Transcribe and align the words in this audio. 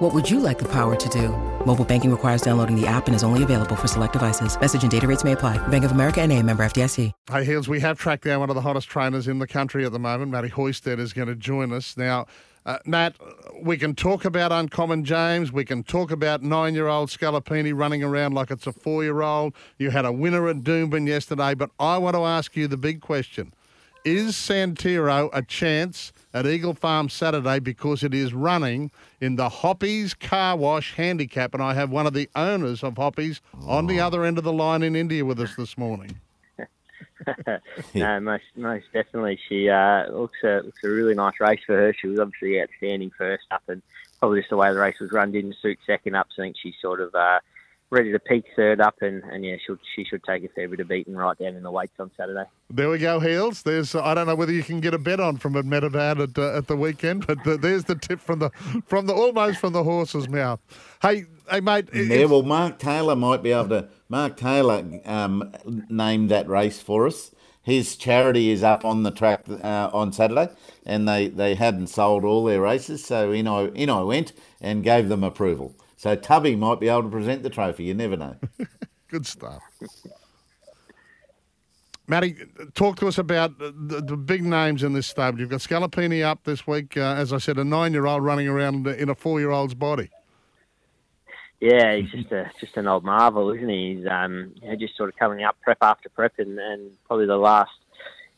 What 0.00 0.14
would 0.14 0.30
you 0.30 0.40
like 0.40 0.58
the 0.58 0.68
power 0.68 0.96
to 0.96 1.08
do? 1.10 1.28
Mobile 1.66 1.84
banking 1.84 2.10
requires 2.10 2.40
downloading 2.40 2.74
the 2.74 2.86
app 2.86 3.06
and 3.06 3.14
is 3.14 3.22
only 3.22 3.42
available 3.42 3.76
for 3.76 3.86
select 3.86 4.14
devices. 4.14 4.58
Message 4.58 4.80
and 4.80 4.90
data 4.90 5.06
rates 5.06 5.24
may 5.24 5.32
apply. 5.32 5.58
Bank 5.68 5.84
of 5.84 5.90
America 5.90 6.22
and 6.22 6.32
a 6.32 6.42
member 6.42 6.64
FDIC. 6.64 7.12
Hey, 7.30 7.44
Heals, 7.44 7.68
we 7.68 7.80
have 7.80 7.98
tracked 7.98 8.24
down 8.24 8.40
one 8.40 8.48
of 8.48 8.54
the 8.54 8.62
hottest 8.62 8.88
trainers 8.88 9.28
in 9.28 9.40
the 9.40 9.46
country 9.46 9.84
at 9.84 9.92
the 9.92 9.98
moment. 9.98 10.30
Matty 10.30 10.48
Hoysted 10.48 10.98
is 10.98 11.12
going 11.12 11.28
to 11.28 11.34
join 11.34 11.70
us. 11.70 11.98
Now, 11.98 12.24
uh, 12.64 12.78
Matt, 12.86 13.16
we 13.60 13.76
can 13.76 13.94
talk 13.94 14.24
about 14.24 14.52
Uncommon 14.52 15.04
James. 15.04 15.52
We 15.52 15.66
can 15.66 15.82
talk 15.82 16.10
about 16.10 16.42
nine 16.42 16.74
year 16.74 16.86
old 16.86 17.10
Scalapini 17.10 17.76
running 17.76 18.02
around 18.02 18.32
like 18.32 18.50
it's 18.50 18.66
a 18.66 18.72
four 18.72 19.04
year 19.04 19.20
old. 19.20 19.52
You 19.76 19.90
had 19.90 20.06
a 20.06 20.12
winner 20.12 20.48
at 20.48 20.62
Doomben 20.62 21.08
yesterday, 21.08 21.52
but 21.52 21.72
I 21.78 21.98
want 21.98 22.16
to 22.16 22.24
ask 22.24 22.56
you 22.56 22.68
the 22.68 22.78
big 22.78 23.02
question 23.02 23.52
Is 24.06 24.32
Santiro 24.32 25.28
a 25.34 25.42
chance 25.42 26.14
at 26.32 26.46
Eagle 26.46 26.74
Farm 26.74 27.08
Saturday 27.08 27.58
because 27.58 28.02
it 28.02 28.14
is 28.14 28.32
running 28.32 28.90
in 29.20 29.36
the 29.36 29.48
Hoppies 29.48 30.14
Car 30.14 30.56
Wash 30.56 30.94
Handicap? 30.94 31.54
And 31.54 31.62
I 31.62 31.74
have 31.74 31.90
one 31.90 32.06
of 32.06 32.12
the 32.12 32.28
owners 32.36 32.82
of 32.82 32.96
Hoppies 32.96 33.40
on 33.66 33.86
the 33.86 34.00
other 34.00 34.24
end 34.24 34.38
of 34.38 34.44
the 34.44 34.52
line 34.52 34.82
in 34.82 34.96
India 34.96 35.24
with 35.24 35.40
us 35.40 35.54
this 35.56 35.76
morning. 35.76 36.20
no, 37.94 38.20
most 38.20 38.44
most 38.56 38.86
definitely. 38.92 39.38
She 39.48 39.68
uh, 39.68 40.10
looks 40.10 40.38
a 40.42 40.62
looks 40.64 40.82
a 40.84 40.88
really 40.88 41.14
nice 41.14 41.38
race 41.38 41.60
for 41.66 41.76
her. 41.76 41.92
She 41.92 42.06
was 42.06 42.18
obviously 42.18 42.60
outstanding 42.60 43.10
first 43.16 43.44
up, 43.50 43.62
and 43.68 43.82
probably 44.18 44.40
just 44.40 44.50
the 44.50 44.56
way 44.56 44.72
the 44.72 44.78
race 44.78 44.98
was 45.00 45.12
run 45.12 45.32
didn't 45.32 45.56
suit 45.60 45.78
second 45.86 46.14
up. 46.14 46.28
So 46.34 46.42
I 46.42 46.46
think 46.46 46.56
she's 46.62 46.74
sort 46.80 47.00
of 47.00 47.14
uh, 47.14 47.40
ready 47.90 48.12
to 48.12 48.18
peak 48.18 48.44
third 48.56 48.80
up, 48.80 48.96
and, 49.00 49.22
and 49.24 49.44
yeah, 49.44 49.56
she 49.66 49.74
she 49.94 50.04
should 50.04 50.22
take 50.24 50.44
a 50.44 50.48
fair 50.48 50.68
bit 50.68 50.80
of 50.80 50.88
beating 50.88 51.14
right 51.14 51.36
down 51.38 51.56
in 51.56 51.62
the 51.62 51.70
weights 51.70 51.98
on 51.98 52.10
Saturday. 52.16 52.44
There 52.70 52.88
we 52.88 52.98
go, 52.98 53.20
Heals. 53.20 53.62
There's 53.62 53.94
I 53.94 54.14
don't 54.14 54.26
know 54.26 54.34
whether 54.34 54.52
you 54.52 54.62
can 54.62 54.80
get 54.80 54.94
a 54.94 54.98
bet 54.98 55.20
on 55.20 55.36
from 55.36 55.56
Ahmedabad 55.56 56.20
at 56.20 56.38
uh, 56.38 56.56
at 56.56 56.66
the 56.66 56.76
weekend, 56.76 57.26
but 57.26 57.42
the, 57.44 57.56
there's 57.56 57.84
the 57.84 57.96
tip 57.96 58.20
from 58.20 58.38
the 58.38 58.50
from 58.86 59.06
the 59.06 59.14
almost 59.14 59.58
from 59.58 59.72
the 59.72 59.84
horse's 59.84 60.28
mouth. 60.28 60.60
Hey, 61.02 61.24
hey, 61.50 61.60
mate. 61.60 61.88
Yeah, 61.92 62.26
well, 62.26 62.42
Mark 62.42 62.78
Taylor 62.78 63.16
might 63.16 63.42
be 63.42 63.52
able 63.52 63.68
to. 63.70 63.88
Mark 64.08 64.36
Taylor 64.36 65.00
um, 65.04 65.52
named 65.88 66.30
that 66.30 66.48
race 66.48 66.80
for 66.80 67.06
us. 67.06 67.32
His 67.62 67.96
charity 67.96 68.50
is 68.50 68.62
up 68.62 68.84
on 68.84 69.02
the 69.02 69.10
track 69.10 69.44
uh, 69.48 69.90
on 69.92 70.12
Saturday, 70.12 70.48
and 70.86 71.06
they, 71.06 71.28
they 71.28 71.54
hadn't 71.54 71.88
sold 71.88 72.24
all 72.24 72.44
their 72.44 72.62
races, 72.62 73.04
so 73.04 73.32
in 73.32 73.46
I, 73.46 73.66
in 73.68 73.90
I 73.90 74.02
went 74.02 74.32
and 74.62 74.82
gave 74.82 75.08
them 75.08 75.22
approval. 75.22 75.74
So 76.00 76.16
Tubby 76.16 76.56
might 76.56 76.80
be 76.80 76.88
able 76.88 77.02
to 77.02 77.08
present 77.10 77.42
the 77.42 77.50
trophy. 77.50 77.84
You 77.84 77.92
never 77.92 78.16
know. 78.16 78.34
Good 79.08 79.26
stuff. 79.26 79.60
Matty, 82.06 82.36
talk 82.72 82.96
to 83.00 83.06
us 83.06 83.18
about 83.18 83.58
the, 83.58 84.00
the, 84.00 84.16
big 84.16 84.42
names 84.42 84.82
in 84.82 84.94
this 84.94 85.06
stable. 85.06 85.40
You've 85.40 85.50
got 85.50 85.60
Scalapini 85.60 86.24
up 86.24 86.44
this 86.44 86.66
week, 86.66 86.96
uh, 86.96 87.16
as 87.18 87.34
I 87.34 87.38
said, 87.38 87.58
a 87.58 87.64
nine-year-old 87.64 88.24
running 88.24 88.48
around 88.48 88.86
in 88.86 89.10
a 89.10 89.14
four-year-old's 89.14 89.74
body. 89.74 90.08
Yeah, 91.60 91.94
he's 91.94 92.10
just 92.10 92.32
a 92.32 92.50
just 92.58 92.78
an 92.78 92.86
old 92.88 93.04
marvel, 93.04 93.50
isn't 93.50 93.68
he? 93.68 93.96
He's 93.96 94.06
um, 94.10 94.54
you 94.54 94.70
know, 94.70 94.76
just 94.76 94.96
sort 94.96 95.10
of 95.10 95.16
coming 95.16 95.44
up 95.44 95.58
prep 95.60 95.78
after 95.82 96.08
prep, 96.08 96.32
and, 96.38 96.58
and 96.58 96.92
probably 97.06 97.26
the 97.26 97.36
last 97.36 97.72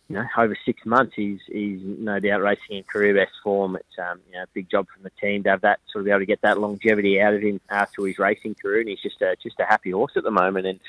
you 0.08 0.16
know 0.16 0.26
over 0.36 0.56
six 0.64 0.84
months, 0.84 1.14
he's 1.16 1.40
he's 1.46 1.80
no 1.82 2.18
doubt 2.18 2.42
racing 2.42 2.78
in 2.78 2.82
career 2.84 3.14
best 3.14 3.32
form. 3.42 3.76
It's 3.76 3.98
um, 3.98 4.20
you 4.28 4.34
know 4.34 4.42
a 4.42 4.48
big 4.52 4.70
job 4.70 4.86
from 4.92 5.02
the 5.02 5.10
team 5.20 5.42
to 5.44 5.50
have 5.50 5.62
that 5.62 5.80
sort 5.90 6.02
of 6.02 6.06
be 6.06 6.10
able 6.10 6.20
to 6.20 6.26
get 6.26 6.42
that 6.42 6.60
longevity 6.60 7.20
out 7.20 7.34
of 7.34 7.42
him 7.42 7.60
after 7.70 8.06
his 8.06 8.18
racing 8.18 8.54
career, 8.54 8.80
and 8.80 8.88
he's 8.88 9.00
just 9.00 9.22
a 9.22 9.36
just 9.42 9.60
a 9.60 9.64
happy 9.64 9.90
horse 9.90 10.12
at 10.16 10.24
the 10.24 10.30
moment, 10.30 10.66
and 10.66 10.80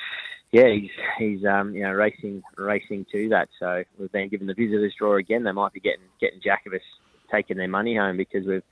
yeah, 0.51 0.69
he's 0.69 0.91
he's 1.17 1.45
um, 1.45 1.73
you 1.73 1.83
know 1.83 1.91
racing 1.91 2.43
racing 2.57 3.05
to 3.11 3.29
that. 3.29 3.49
So 3.59 3.83
we've 3.97 4.11
been 4.11 4.29
given 4.29 4.47
the 4.47 4.53
visitors 4.53 4.93
draw 4.97 5.15
again. 5.15 5.43
They 5.43 5.51
might 5.51 5.73
be 5.73 5.79
getting 5.79 6.03
getting 6.19 6.41
Jacobus 6.41 6.83
taking 7.31 7.57
their 7.57 7.67
money 7.67 7.95
home 7.95 8.15
because 8.15 8.45
we've 8.45 8.63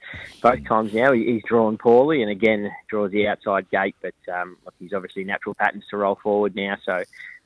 both 0.41 0.63
times 0.65 0.93
now 0.93 1.11
he's 1.13 1.41
drawn 1.47 1.77
poorly 1.77 2.21
and 2.21 2.29
again 2.29 2.71
draws 2.87 3.11
the 3.11 3.27
outside 3.27 3.69
gate. 3.71 3.95
But 4.01 4.13
um, 4.31 4.57
look, 4.63 4.75
he's 4.79 4.93
obviously 4.93 5.23
natural 5.23 5.55
patterns 5.55 5.85
to 5.89 5.97
roll 5.97 6.19
forward 6.21 6.55
now, 6.55 6.77
so 6.85 7.03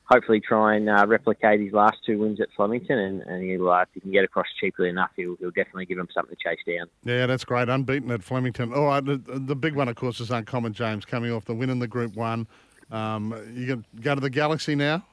hopefully 0.08 0.40
try 0.40 0.76
and 0.76 0.88
uh, 0.88 1.04
replicate 1.06 1.60
his 1.60 1.72
last 1.72 1.96
two 2.04 2.18
wins 2.18 2.40
at 2.40 2.48
Flemington, 2.56 2.98
and, 2.98 3.22
and 3.22 3.42
he'll, 3.42 3.68
uh, 3.68 3.82
if 3.82 3.88
he 3.94 4.00
can 4.00 4.12
get 4.12 4.24
across 4.24 4.46
cheaply 4.60 4.88
enough, 4.88 5.10
he'll, 5.16 5.36
he'll 5.36 5.50
definitely 5.50 5.86
give 5.86 5.98
him 5.98 6.08
something 6.14 6.36
to 6.36 6.48
chase 6.48 6.60
down. 6.66 6.86
Yeah, 7.04 7.26
that's 7.26 7.44
great. 7.44 7.68
Unbeaten 7.68 8.10
at 8.10 8.22
Flemington. 8.22 8.72
All 8.72 8.86
right, 8.86 9.04
the, 9.04 9.16
the 9.16 9.56
big 9.56 9.74
one, 9.74 9.88
of 9.88 9.96
course, 9.96 10.20
is 10.20 10.30
Uncommon 10.30 10.72
James 10.72 11.04
coming 11.04 11.32
off 11.32 11.44
the 11.44 11.54
win 11.54 11.70
in 11.70 11.80
the 11.80 11.88
Group 11.88 12.14
One. 12.14 12.46
Um, 12.90 13.34
you 13.52 13.66
can 13.66 13.84
go 14.00 14.14
to 14.14 14.20
the 14.20 14.30
Galaxy 14.30 14.76
now. 14.76 15.04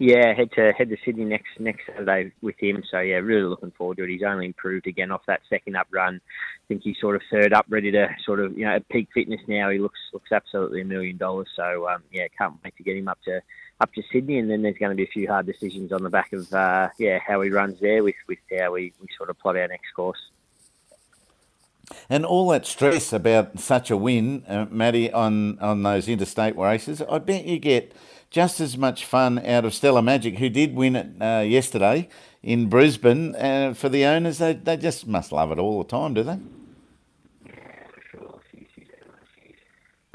Yeah, 0.00 0.34
head 0.34 0.50
to 0.56 0.72
head 0.72 0.88
to 0.88 0.96
Sydney 1.04 1.24
next 1.24 1.60
next 1.60 1.86
Saturday 1.86 2.32
with 2.42 2.56
him. 2.58 2.82
So 2.90 2.98
yeah, 2.98 3.16
really 3.16 3.42
looking 3.42 3.70
forward 3.70 3.98
to 3.98 4.04
it. 4.04 4.10
He's 4.10 4.24
only 4.26 4.46
improved 4.46 4.88
again 4.88 5.12
off 5.12 5.20
that 5.28 5.42
second 5.48 5.76
up 5.76 5.86
run. 5.92 6.16
I 6.16 6.64
think 6.66 6.82
he's 6.82 6.96
sort 7.00 7.14
of 7.14 7.22
third 7.30 7.52
up, 7.52 7.66
ready 7.68 7.92
to 7.92 8.08
sort 8.26 8.40
of 8.40 8.58
you 8.58 8.64
know 8.64 8.74
at 8.74 8.88
peak 8.88 9.08
fitness 9.14 9.40
now. 9.46 9.70
He 9.70 9.78
looks 9.78 10.00
looks 10.12 10.32
absolutely 10.32 10.80
a 10.80 10.84
million 10.84 11.16
dollars. 11.16 11.46
So 11.54 11.88
um, 11.88 12.02
yeah, 12.10 12.26
can't 12.36 12.54
wait 12.64 12.76
to 12.76 12.82
get 12.82 12.96
him 12.96 13.06
up 13.06 13.18
to 13.26 13.40
up 13.80 13.92
to 13.94 14.02
Sydney, 14.12 14.38
and 14.38 14.50
then 14.50 14.62
there's 14.62 14.78
going 14.78 14.90
to 14.90 14.96
be 14.96 15.04
a 15.04 15.12
few 15.12 15.26
hard 15.26 15.46
decisions 15.46 15.92
on 15.92 16.02
the 16.02 16.10
back 16.10 16.32
of 16.32 16.52
uh, 16.52 16.88
yeah 16.98 17.18
how 17.18 17.40
he 17.40 17.50
runs 17.50 17.80
there 17.80 18.02
with 18.02 18.14
with 18.28 18.38
how 18.58 18.72
we, 18.72 18.92
we 19.00 19.08
sort 19.16 19.30
of 19.30 19.38
plot 19.38 19.56
our 19.56 19.68
next 19.68 19.92
course. 19.94 20.18
And 22.08 22.24
all 22.24 22.48
that 22.48 22.66
stress 22.66 23.12
about 23.12 23.60
such 23.60 23.90
a 23.90 23.96
win, 23.96 24.42
uh, 24.48 24.66
Matty, 24.70 25.12
on, 25.12 25.58
on 25.58 25.82
those 25.82 26.08
interstate 26.08 26.56
races, 26.56 27.02
I 27.02 27.18
bet 27.18 27.44
you 27.44 27.58
get 27.58 27.92
just 28.30 28.60
as 28.60 28.76
much 28.76 29.04
fun 29.04 29.38
out 29.44 29.64
of 29.64 29.74
Stella 29.74 30.02
Magic, 30.02 30.38
who 30.38 30.48
did 30.48 30.74
win 30.74 30.96
it 30.96 31.22
uh, 31.22 31.40
yesterday 31.40 32.08
in 32.42 32.68
Brisbane. 32.68 33.34
Uh, 33.36 33.74
for 33.74 33.88
the 33.88 34.04
owners, 34.04 34.38
they, 34.38 34.54
they 34.54 34.76
just 34.76 35.06
must 35.06 35.30
love 35.30 35.52
it 35.52 35.58
all 35.58 35.82
the 35.82 35.88
time, 35.88 36.14
do 36.14 36.22
they? 36.22 36.38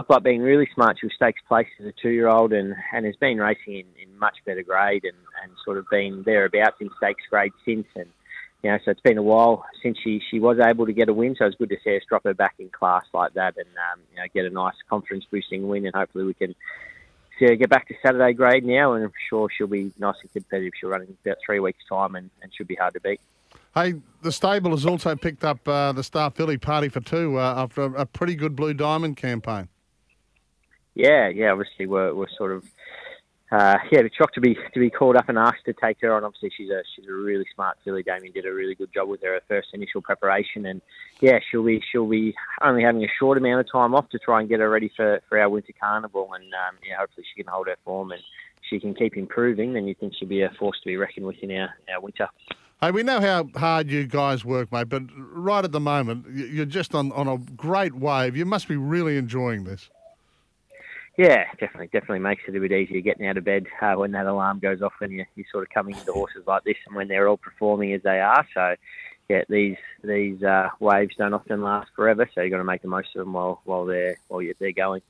Like 0.10 0.24
being 0.24 0.42
really 0.42 0.68
smart, 0.74 0.98
she 1.00 1.08
stakes 1.16 1.42
place 1.48 1.68
as 1.80 1.86
a 1.86 1.92
two-year-old 1.92 2.52
and, 2.52 2.76
and 2.94 3.06
has 3.06 3.16
been 3.18 3.38
racing 3.38 3.76
in, 3.76 3.86
in 4.02 4.20
much 4.20 4.38
better 4.46 4.64
grade 4.64 5.04
and, 5.04 5.16
and 5.44 5.52
sort 5.64 5.78
of 5.78 5.86
been 5.90 6.24
thereabouts 6.24 6.78
in 6.82 6.90
stakes 6.98 7.24
grade 7.30 7.54
since. 7.64 7.86
And 7.96 8.08
you 8.64 8.72
know, 8.72 8.80
so 8.84 8.92
it's 8.92 9.02
been 9.02 9.20
a 9.20 9.24
while 9.24 9.64
since 9.84 9.98
she, 10.04 10.22
she 10.30 10.40
was 10.40 10.60
able 10.60 10.88
to 10.88 10.94
get 10.94 11.10
a 11.10 11.14
win. 11.14 11.36
So 11.38 11.46
it's 11.46 11.56
good 11.56 11.70
to 11.70 11.78
see 11.84 11.96
us 11.96 12.02
drop 12.10 12.24
her 12.24 12.34
back 12.34 12.56
in 12.58 12.70
class 12.70 13.04
like 13.14 13.34
that 13.36 13.56
and 13.58 13.68
um, 13.94 14.02
you 14.12 14.18
know 14.18 14.26
get 14.34 14.46
a 14.46 14.50
nice 14.50 14.74
confidence 14.90 15.26
boosting 15.32 15.68
win. 15.68 15.86
And 15.86 15.96
hopefully 15.96 16.26
we 16.26 16.34
can 16.34 16.56
to 17.40 17.56
get 17.56 17.70
back 17.70 17.88
to 17.88 17.96
Saturday 18.06 18.34
grade 18.34 18.66
now, 18.66 18.94
and 18.94 19.06
I'm 19.06 19.14
sure 19.30 19.48
she'll 19.50 19.68
be 19.68 19.92
nice 19.98 20.16
and 20.22 20.32
competitive. 20.32 20.74
She'll 20.80 20.90
run 20.90 21.02
in 21.02 21.18
about 21.26 21.38
three 21.46 21.60
weeks' 21.60 21.84
time, 21.88 22.16
and, 22.16 22.30
and 22.42 22.52
should 22.54 22.68
be 22.68 22.76
hard 22.76 22.94
to 22.94 23.00
beat. 23.00 23.22
Hey, 23.74 23.96
the 24.22 24.32
stable 24.32 24.72
has 24.72 24.86
also 24.86 25.16
picked 25.16 25.44
up 25.44 25.68
uh, 25.68 25.92
the 25.92 26.04
Star 26.04 26.32
Filly 26.32 26.58
Party 26.58 26.90
for 26.90 27.00
Two 27.00 27.38
uh, 27.38 27.54
after 27.58 27.84
a, 27.84 28.02
a, 28.02 28.06
pretty 28.06 28.36
good 28.36 28.56
Blue 28.56 28.74
Diamond 28.74 29.18
campaign. 29.18 29.70
Yeah, 31.00 31.30
yeah. 31.30 31.52
Obviously, 31.52 31.86
we're, 31.86 32.14
we're 32.14 32.28
sort 32.38 32.52
of 32.52 32.66
uh, 33.52 33.78
yeah, 33.92 34.02
it's 34.02 34.16
shocked 34.16 34.36
to 34.36 34.42
be 34.42 34.56
to 34.74 34.80
be 34.80 34.90
called 34.90 35.16
up 35.16 35.28
and 35.28 35.38
asked 35.38 35.66
to 35.66 35.74
take 35.74 35.98
her 36.02 36.14
on. 36.14 36.24
Obviously, 36.24 36.52
she's 36.56 36.70
a 36.70 36.84
she's 36.94 37.08
a 37.08 37.12
really 37.12 37.46
smart 37.56 37.78
filly. 37.84 38.04
Damien 38.04 38.32
did 38.34 38.46
a 38.46 38.52
really 38.52 38.76
good 38.76 38.94
job 38.94 39.08
with 39.08 39.24
her, 39.24 39.40
first 39.48 39.70
initial 39.74 40.02
preparation, 40.02 40.66
and 40.66 40.82
yeah, 41.20 41.40
she'll 41.50 41.64
be 41.64 41.82
she'll 41.92 42.08
be 42.08 42.36
only 42.62 42.84
having 42.84 43.04
a 43.04 43.08
short 43.18 43.38
amount 43.38 43.62
of 43.62 43.72
time 43.72 43.96
off 43.96 44.10
to 44.10 44.20
try 44.20 44.42
and 44.42 44.50
get 44.50 44.60
her 44.60 44.70
ready 44.70 44.92
for, 44.96 45.22
for 45.30 45.40
our 45.40 45.50
winter 45.50 45.74
carnival, 45.80 46.30
and 46.34 46.44
um, 46.54 46.78
yeah, 46.88 46.98
hopefully 47.00 47.26
she 47.34 47.42
can 47.42 47.52
hold 47.52 47.68
her 47.68 47.78
form 47.86 48.12
and 48.12 48.22
she 48.70 48.80
can 48.80 48.94
keep 48.94 49.18
improving. 49.18 49.74
Then 49.74 49.88
you 49.88 49.96
think 49.96 50.14
she'll 50.20 50.28
be 50.28 50.42
a 50.42 50.52
force 50.60 50.78
to 50.84 50.86
be 50.86 50.98
reckoned 50.98 51.26
with 51.26 51.38
in 51.42 51.52
our, 51.52 51.74
our 51.94 52.02
winter. 52.02 52.28
Hey, 52.82 52.92
we 52.92 53.04
know 53.04 53.20
how 53.20 53.50
hard 53.56 53.90
you 53.90 54.06
guys 54.06 54.46
work, 54.46 54.72
mate, 54.72 54.90
but 54.90 55.04
right 55.16 55.66
at 55.66 55.72
the 55.72 55.80
moment, 55.80 56.28
you're 56.30 56.66
just 56.66 56.94
on, 56.94 57.12
on 57.14 57.28
a 57.28 57.38
great 57.38 57.96
wave. 57.96 58.38
You 58.38 58.46
must 58.46 58.68
be 58.68 58.78
really 58.78 59.18
enjoying 59.18 59.64
this. 59.64 59.90
Yeah, 61.20 61.52
definitely, 61.60 61.88
definitely 61.88 62.20
makes 62.20 62.44
it 62.48 62.56
a 62.56 62.60
bit 62.62 62.72
easier 62.72 63.02
getting 63.02 63.28
out 63.28 63.36
of 63.36 63.44
bed 63.44 63.68
uh, 63.82 63.96
when 63.96 64.14
that 64.14 64.26
alarm 64.26 64.60
goes 64.60 64.82
off 64.82 64.94
when 65.00 65.12
you, 65.12 65.26
you're 65.36 65.46
sort 65.52 65.64
of 65.66 65.70
coming 65.70 65.98
into 65.98 66.14
horses 66.14 66.44
like 66.48 66.64
this 66.64 66.78
and 66.88 66.96
when 66.96 67.10
they're 67.10 67.28
all 67.28 67.36
performing 67.36 67.92
as 67.92 68.02
they 68.04 68.22
are. 68.22 68.48
So, 68.54 68.76
yeah, 69.28 69.42
these 69.50 69.76
these 70.02 70.42
uh, 70.44 70.70
waves 70.80 71.14
don't 71.18 71.34
often 71.34 71.62
last 71.62 71.92
forever, 71.94 72.30
so 72.34 72.40
you've 72.40 72.52
got 72.52 72.60
to 72.60 72.64
make 72.64 72.84
the 72.84 72.88
most 72.88 73.10
of 73.18 73.20
them 73.20 73.34
while 73.34 73.60
while 73.66 73.84
they're 73.84 74.16
while 74.30 74.42
they're 74.62 74.72
going. 74.72 75.02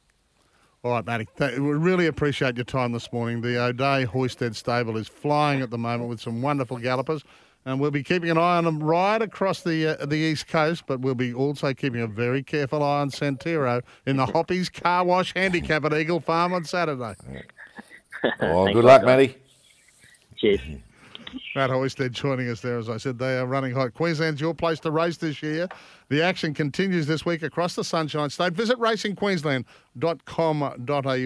All 0.82 0.94
right, 0.94 1.06
Matty. 1.06 1.28
We 1.38 1.60
really 1.60 2.08
appreciate 2.08 2.58
your 2.58 2.66
time 2.66 2.92
this 2.92 3.14
morning. 3.14 3.42
The 3.42 3.62
O'Day 3.62 4.08
Hoysted 4.08 4.56
stable 4.56 4.98
is 4.98 5.08
flying 5.08 5.62
at 5.62 5.70
the 5.70 5.78
moment 5.78 6.10
with 6.10 6.22
some 6.22 6.42
wonderful 6.42 6.78
gallopers 6.78 7.24
and 7.66 7.80
we'll 7.80 7.92
be 7.92 8.04
keeping 8.04 8.30
an 8.30 8.38
eye 8.38 8.58
on 8.58 8.66
them 8.66 8.82
right 8.82 9.22
across 9.22 9.62
the 9.62 10.02
uh, 10.02 10.06
the 10.06 10.16
east 10.16 10.48
coast. 10.48 10.84
But 10.88 11.02
we'll 11.02 11.16
be 11.16 11.34
also 11.34 11.74
keeping 11.74 12.02
a 12.02 12.08
very 12.08 12.44
careful 12.44 12.84
eye 12.84 13.02
on 13.02 13.12
Santiro 13.12 13.82
in 14.06 14.18
the 14.18 14.26
Hoppies 14.26 14.70
Car 14.70 15.06
Wash 15.06 15.34
Handicap 15.34 15.86
at 15.86 15.94
Eagle 15.94 16.20
Farm 16.20 16.54
on 16.54 16.64
Saturday. 16.64 17.16
oh, 18.42 18.74
good 18.74 18.86
luck, 18.86 19.04
Matty. 19.04 19.36
Cheers. 20.38 20.62
Matt 21.56 21.70
Hoysted 21.70 22.12
joining 22.12 22.50
us 22.50 22.60
there. 22.62 22.80
As 22.80 22.90
I 22.90 22.98
said, 22.98 23.20
they 23.20 23.38
are 23.38 23.46
running 23.46 23.74
hot. 23.74 23.94
Queensland's 23.94 24.42
your 24.42 24.54
place 24.54 24.82
to 24.82 24.92
race 24.92 25.16
this 25.18 25.42
year. 25.44 25.68
The 26.10 26.22
action 26.24 26.54
continues 26.54 27.08
this 27.08 27.26
week 27.26 27.44
across 27.44 27.76
the 27.76 27.84
Sunshine 27.84 28.30
State. 28.30 28.54
Visit 28.54 28.78
racingqueensland.com.au. 28.80 31.18